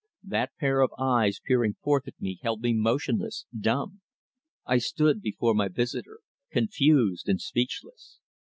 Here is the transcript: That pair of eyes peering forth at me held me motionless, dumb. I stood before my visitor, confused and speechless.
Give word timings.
That 0.23 0.53
pair 0.59 0.81
of 0.81 0.89
eyes 0.97 1.39
peering 1.45 1.75
forth 1.83 2.07
at 2.07 2.19
me 2.19 2.39
held 2.41 2.61
me 2.61 2.73
motionless, 2.73 3.45
dumb. 3.55 4.01
I 4.65 4.79
stood 4.79 5.21
before 5.21 5.53
my 5.53 5.67
visitor, 5.67 6.21
confused 6.51 7.29
and 7.29 7.39
speechless. 7.39 8.17